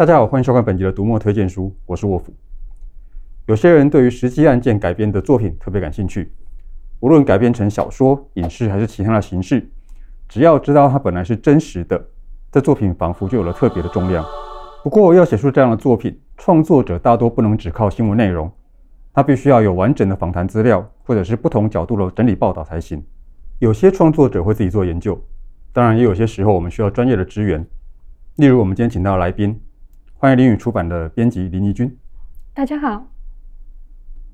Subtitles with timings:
[0.00, 2.32] 大家好，欢迎收看本集的读墨推荐书，我是沃夫。
[3.44, 6.32] 有些人对于实际案件改编的作品特别感兴趣，
[7.00, 9.70] 无论改编成小说、影视还是其他的形式，
[10.26, 12.02] 只要知道它本来是真实的，
[12.50, 14.24] 这作品仿佛就有了特别的重量。
[14.82, 18.50] 不过，要写出这样的作品，创作者大多不能只靠新闻内容，
[19.12, 23.04] 他必须要有完整的访谈资料，或者是不同角度的整理报道才行。
[23.58, 25.22] 有些创作者会自己做研究，
[25.74, 27.62] 当然也有些时候我们需要专业的支援。
[28.36, 29.60] 例如，我们今天请到的来宾，
[30.22, 31.96] 欢迎林语出版的编辑林怡君。
[32.52, 33.06] 大家好。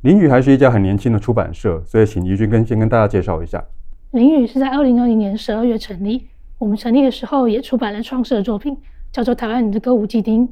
[0.00, 3.64] 林语还是一家很年轻的出版社，所以请怡君跟先跟大家介绍一下。
[4.10, 6.26] 林语是在二零二零年十二月成立，
[6.58, 8.76] 我们成立的时候也出版了创世的作品，
[9.12, 10.48] 叫做《台湾人的歌舞伎町》。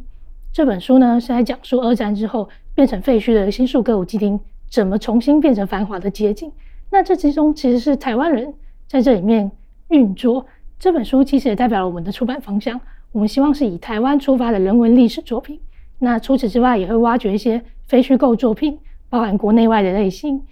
[0.52, 4.38] 这本书呢是在讲述二战之后变成废墟的新宿歌舞伎町
[4.70, 6.52] 怎么重新变成繁华的街景。
[6.92, 8.54] 那这其中其实是台湾人
[8.86, 9.50] 在这里面
[9.88, 10.46] 运作。
[10.78, 12.80] 这本书其实也代表了我们的出版方向，
[13.14, 15.58] 我们希望是以台湾出发的人文历史作品。
[16.00, 18.78] 那除此之外，也会挖掘一些非虚构作品。
[19.08, 20.42] 包含国内外的类型。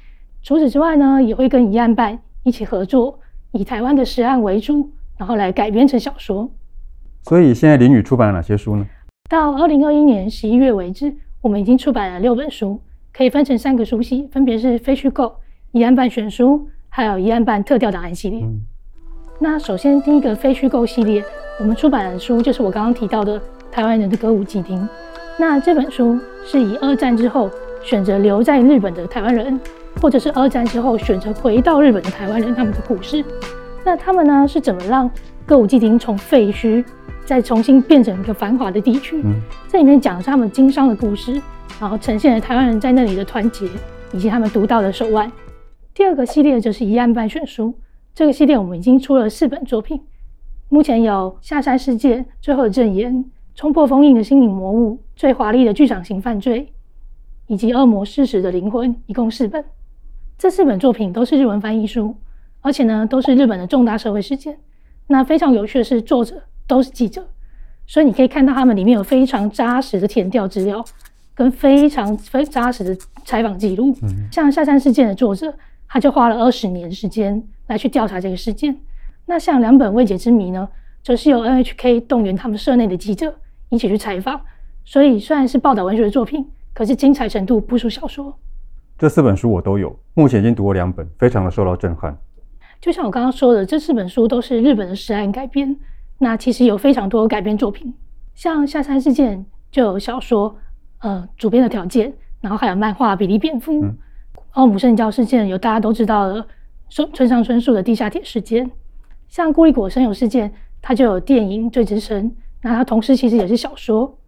[0.41, 3.19] 除此之外呢，也会跟疑案办一起合作，
[3.51, 6.49] 以台湾的实案为主，然后来改编成小说。
[7.23, 8.87] 所以现在林宇出版了哪些书呢？
[9.29, 12.81] 到二零二一年十一月为止，我们已经出版了六本书，
[13.13, 15.35] 可以分成三个书系，分别是非虚构、
[15.73, 18.45] 疑案办选书，还有疑案办特调档案系列。
[18.45, 18.61] 嗯、
[19.41, 21.25] 那首先第一个非虚构系列，
[21.59, 23.39] 我们出版的书就是我刚刚提到的
[23.71, 24.79] 《台湾人的歌舞伎町》。
[25.39, 27.51] 那这本书是以二战之后。
[27.85, 29.61] 选择留在日本的台湾人，
[30.01, 33.25] 或者是二战之后选择回到日本的台湾人，他们的故事。
[33.85, 35.11] 那他们呢是怎么让
[35.45, 36.85] 歌舞伎町从废墟
[37.25, 39.21] 再重新变成一个繁华的地区？
[39.25, 39.35] 嗯，
[39.67, 41.33] 这里面讲的是他们经商的故事，
[41.81, 43.67] 然后呈现了台湾人在那里的团结
[44.13, 45.33] 以及他们独到的手腕。
[45.93, 47.75] 第二个系列就是一案办选书，
[48.15, 50.01] 这个系列我们已经出了四本作品，
[50.73, 53.23] 目前有下山事件、最后的证言、
[53.55, 56.73] 冲破封印的心灵魔物、最华丽的剧场型犯罪。
[57.49, 59.63] 以及恶魔事实的灵魂，一共四本。
[60.39, 62.17] 这四本作品都是日文翻译书，
[62.63, 64.57] 而且呢都是日本的重大社会事件。
[65.09, 67.29] 那非常有趣的是，作者都是记者，
[67.87, 70.83] 所以你可以看到他们里面有非常扎实的填调资料，
[71.35, 72.97] 跟非常非扎实的
[73.27, 73.95] 采访记录。
[74.03, 75.53] 嗯、像下山事件的作者，
[75.87, 78.75] 他就花了二十年时间来去调查这个事件。
[79.27, 80.69] 那像两本未解之谜呢，
[81.03, 83.35] 则是由 NHK 动员他们社内的记者
[83.69, 84.41] 一起去采访。
[84.85, 86.49] 所以虽然是报道文学的作品。
[86.75, 88.35] 可是精彩程度不输小说。
[88.97, 92.17] 这四本书我都有，目前已经读过两本，非常的受到震撼。
[92.81, 95.77] 就像我刚刚说的，这四本书都是日本的实案改编。
[96.17, 97.93] 那其实有非常多改编作品，
[98.35, 100.57] 像下山事件就有小说，
[101.01, 103.85] 呃，主编的条件，然后还有漫画比利蝙蝠。
[103.85, 103.95] 嗯。
[104.53, 106.47] 奥姆圣教事件有大家都知道的，
[106.89, 108.71] 村上春树的地下铁事件。
[109.33, 114.19] 像孤立果生有事件，它就有电影罪之声，那它同时其实也是小说。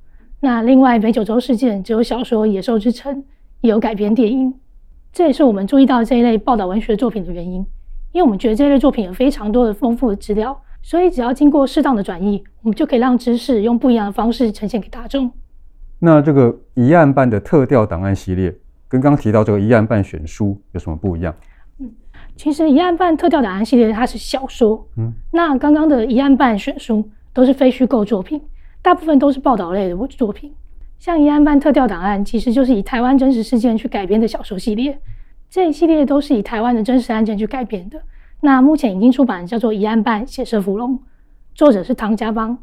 [0.40, 3.14] 那另外，北九州事件只有小说《野兽之城》
[3.60, 4.54] 也有改编电影，
[5.12, 7.56] 这也是我们注意到这一类报道文学作品的原因，
[8.12, 15.30] 因为我们觉得这类作品有非常多的丰富的资料，所以只要经过适当的转译，我们就可以让知识用不一样的方式呈现给大众。
[15.98, 18.56] 那这个疑案办的特调档案系列，
[18.88, 21.34] 跟刚刚提到这个疑案办选书有什么不一样？
[22.34, 28.40] 嗯，其实疑案办特调档案系列它是小说，嗯，那刚刚的疑案办选书都是非虚构作品。
[28.82, 30.52] 大部分都是报道类的作品，
[30.98, 35.00] 像疑案办特调档案，其实就是以台湾真实事件去改编的小说系列。
[35.48, 37.98] 这一系列都是以台湾的真实案件去改编的。
[38.42, 40.98] 那目前已经出版叫做《疑案办血色芙蓉》，
[41.54, 42.58] 作者是唐家邦，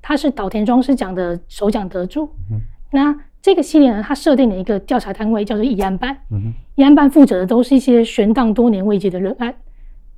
[0.00, 2.26] 他是岛田庄司奖的首奖得主。
[2.50, 2.58] 嗯、
[2.90, 6.16] 那这个系列呢，它设定了一个调查单位叫做疑案办。
[6.30, 9.54] 嗯、疑案办负责的都是一些悬荡多年未解的人案。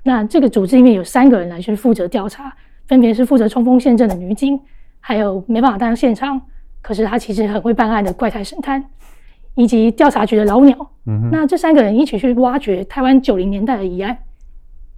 [0.03, 4.59] 那这个组织里面有三个人来去负责调查，分别是负责冲锋陷阵的女警。
[5.01, 6.41] 还有没办法当现场，
[6.83, 8.85] 可是他其实很会办案的怪胎神探，
[9.55, 10.77] 以及调查局的老鸟。
[11.07, 14.19] 嗯，那这三个人一起去挖掘台湾九零年代的疑案，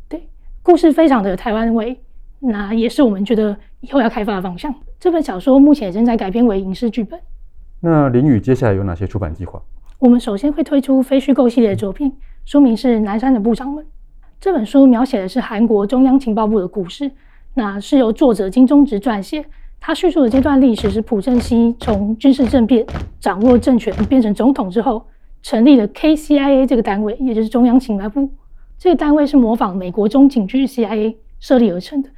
[0.09, 0.27] 对，
[0.63, 2.01] 故事非常的有台湾味，
[2.41, 4.75] 那也是我们觉得以后要开发的方向。
[4.99, 7.21] 这本小说目前也正在改编为影视剧本。
[7.83, 9.63] 那林宇接下来有哪些出版计划？
[9.99, 12.13] 我们首先会推出非虚构系列的作品，
[12.45, 13.83] 书名是《南山的部长们》。
[14.39, 17.11] 这本书描写的是韩国中央情报部的故事，
[17.55, 19.45] 那是由作者金钟植撰写。
[19.81, 22.85] 他叙述的这段历史是朴正熙从军事政变
[23.19, 25.07] 掌握政权变成总统之后，
[25.43, 28.29] 成立了 KCIA 这个单位，也就是中央情报部。
[28.79, 32.11] 这个单位是模仿美国中情局 CIA 设立而成的。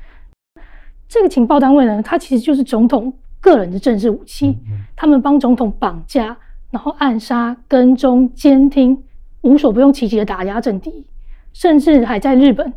[1.09, 3.13] 这个情报单位呢，它其实就是总统
[3.43, 4.57] 个人的政治武器。
[4.97, 6.35] 他们帮总统绑架，
[6.71, 9.03] 然后暗杀、跟踪、监听，
[9.43, 11.05] 无所不用其极的打压政敌，
[11.53, 12.73] 甚至还在日本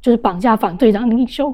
[0.00, 1.52] 就是绑架反对党领袖。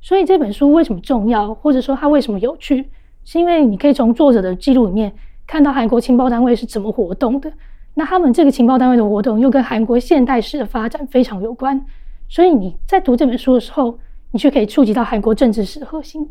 [0.00, 2.88] 所以这本书为什么重要，或者说它为什么有趣，
[3.24, 5.12] 是因为你可以从作者的记录里面
[5.46, 7.52] 看到韩国情报单位是怎么活动的。
[7.94, 11.84] 那他们这个情报单位的活动又跟韩国现代史的发展非常有关，
[12.28, 13.98] 所以你在读这本书的时候，
[14.30, 16.28] 你却可以触及到韩国政治史的核心。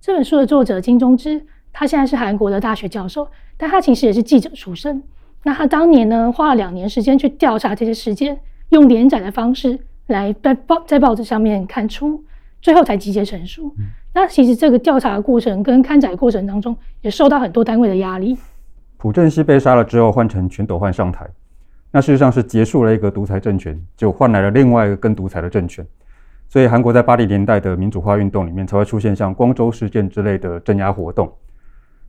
[0.00, 5.02] 这本书的作者金钟之，他现在是韩国的大学教授，但他其实也是记者出身。
[5.42, 8.38] 那他当年呢，花了两年时间去调查这些事件，
[8.70, 12.22] 用连载的方式来在报在报纸上面刊出，
[12.62, 13.74] 最后才集结成书。
[13.78, 18.36] 嗯、那其实这个调查的过程跟刊载过程当中，也受到很多单位的压力。
[18.96, 21.26] 朴正熙被杀了之后，换成全斗焕上台，
[21.90, 25.84] 那事实上是结束了一个独裁政权，就换来了另外一个更独裁的政权。
[26.48, 31.30] 所以韩国在八零年代的民主化运动里面，才会出现像光州事件之类的镇压活动。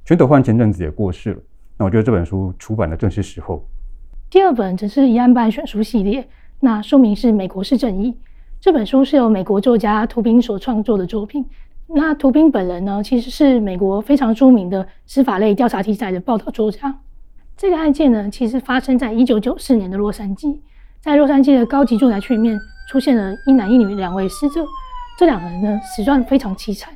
[0.05, 1.39] 全斗焕前阵子也过世了，
[1.77, 3.63] 那我觉得这本书出版的正是时候。
[4.29, 6.27] 第二本则是一案办选书系列，
[6.61, 8.11] 那书名是《美国是正义》。
[8.61, 11.45] 这本书是由美国作家图宾所创作的作品。
[11.87, 16.99] 那图宾本人呢，其实是美国非常著名的司法类调查题材的报道作家。
[17.57, 20.59] 这个案件呢，其实发生在一九九四年的洛杉矶，
[21.01, 22.57] 在洛杉矶的高级住宅区里面
[22.89, 24.65] 出现了一男一女两位死者，
[25.19, 26.91] 这两个人呢，死状非常凄惨。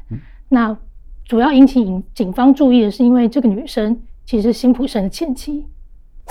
[0.50, 0.76] 那
[1.24, 5.68] 主要引起警警方注意的是，因为这个女生其实是辛普森的前妻。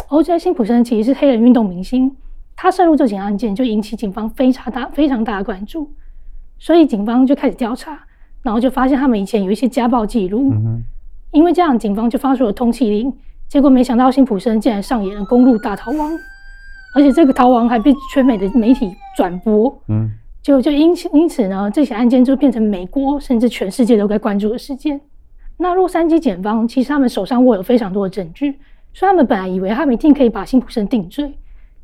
[0.09, 0.37] O.J.
[0.37, 2.17] 辛普森其实是黑人运动明星，
[2.57, 5.93] 他涉入这起案件就引起警方非常大非常大的关注，
[6.59, 8.01] 所以警方就开始调查。
[8.43, 10.83] 然后就发现他们以前有一些家暴记录，嗯、
[11.31, 13.15] 因为这样，警方就发出了通缉令。
[13.49, 16.11] 结果没想到辛普森竟然上演了公路大逃亡，
[16.97, 19.83] 而且这个逃亡还被全美的媒体转播。
[19.89, 20.11] 嗯，
[20.43, 25.01] 就就因此因此呢，这起案件就变成美国甚至全世界都该关注的事件。
[25.59, 28.59] 那洛杉矶检方其实他们手上握有非常多的证据，
[28.93, 31.33] 所以他们本来以为他们一定可以把辛普森定罪，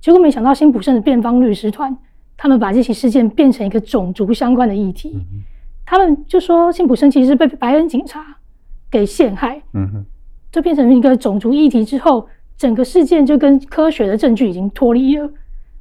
[0.00, 1.96] 结果没想到辛普森的辩方律师团，
[2.36, 5.12] 他们把这起事件变成一个种族相关的议题。
[5.14, 5.42] 嗯
[5.90, 8.22] 他们就说，辛普森其实是被白人警察
[8.90, 10.04] 给陷害，嗯哼，
[10.52, 12.28] 就变成一个种族议题之后，
[12.58, 15.26] 整个事件就跟科学的证据已经脱离了，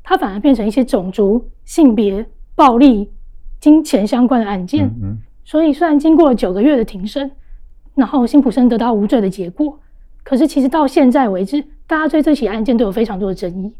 [0.09, 2.25] 它反而变成一些种族、性别、
[2.55, 3.11] 暴力、
[3.59, 4.85] 金钱相关的案件。
[4.85, 7.29] 嗯哼，所以虽然经过了九个月的庭审，
[7.93, 9.77] 然后辛普森得到无罪的结果，
[10.23, 13.73] 可是其实到现在为止，大家对这起案件都有非常多的争议。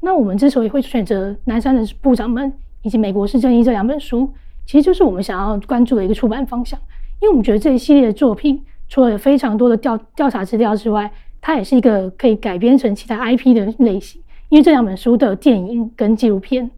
[0.00, 2.50] 那我们之所以会选择南山的部长们
[2.80, 4.32] 以及美国是正义这两本书。
[4.64, 6.80] 其实就是我们想要关注的一个出版方向，
[7.20, 11.12] 因为我们觉得这一系列的作品，除了有非常多的调调查资料之外，
[11.42, 14.22] 它也是一个可以改编成其他 IP 的类型。
[14.48, 16.70] 因为这两本书都有电影跟纪录片。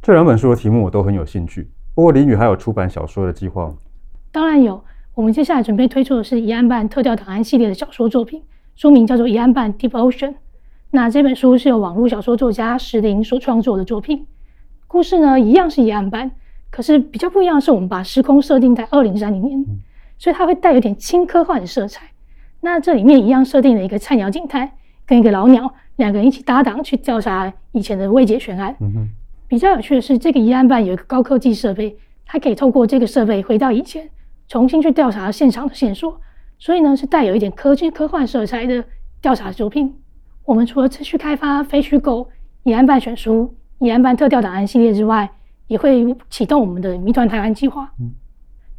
[0.00, 1.68] 这两本书的题目我都很有兴趣。
[1.94, 3.74] 不过李宇还有出版小说的计划吗？
[4.30, 4.82] 当然有，
[5.14, 8.42] 我们接下来准备推出的是疑案办特调档案系列的小说作品，
[8.76, 10.30] 书名叫做《疑案办 Deep Ocean》。
[10.90, 14.26] 那这本书是由网络小说作家石林所创作的作品，
[14.86, 16.30] 故事呢一样是疑案办。
[16.70, 19.64] 可是比较不一样的是，我们把时空设定在二零三零年，
[20.18, 22.10] 所以它会带有点轻科幻的色彩。
[22.60, 24.70] 那这里面一样设定了一个菜鸟警探
[25.06, 28.74] 跟一个老鸟两个人一起搭档去调查以前的未解悬案。
[28.80, 29.08] 嗯
[29.48, 34.10] 比较有趣的是，这个疑案办有一个高科技设备，它可以透过这个设备回到以前，
[34.48, 36.20] 重新去调查现场的线索。
[36.58, 38.82] 所以呢，是带有一点科技科幻色彩的
[39.20, 39.94] 调查作品。
[40.44, 42.28] 我们除了持续开发非虚构
[42.64, 45.30] 疑案办选书、疑案办特调档案系列之外，
[45.68, 47.92] 也会启动我们的谜团台湾计划。
[48.00, 48.10] 嗯，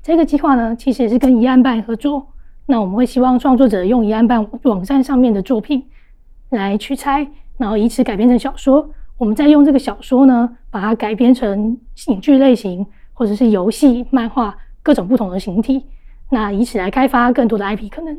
[0.04, 2.28] 这个计划呢，其实也是跟疑案办合作。
[2.66, 5.86] 那我们会希望创作者用疑案办网站上面的作品
[6.50, 7.28] 来取材，
[7.58, 8.90] 然后以此改编成小说。
[9.18, 11.78] 我们再用这个小说呢，把它改编成
[12.08, 15.86] 影剧类型，或者是游戏、漫画各种不同的形体。
[16.30, 18.16] 那以此来开发更多的 IP 可能。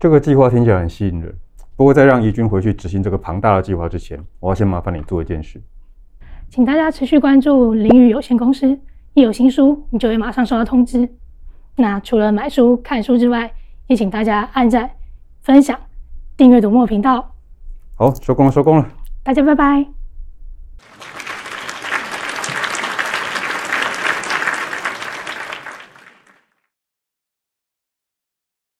[0.00, 1.32] 这个计划听起来很吸引人。
[1.76, 5.62] 不过，在让怡君回去执行这个庞大的计划之前，我要先麻烦你做一件事。
[6.50, 8.76] 请大家持续关注林语有限公司，
[9.14, 11.08] 一有新书，你就会马上收到通知。
[11.76, 13.52] 那除了买书、看书之外，
[13.86, 14.90] 也请大家按赞、
[15.42, 15.78] 分享、
[16.36, 17.34] 订阅读墨频道。
[17.98, 18.88] 好，收工了，收工了，
[19.24, 19.97] 大家拜拜。